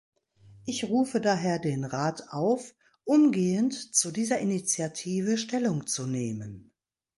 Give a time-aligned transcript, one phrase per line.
[0.65, 6.71] Ich rufe daher den Rat auf, umgehend zu dieser Initiative Stellung zu nehmen.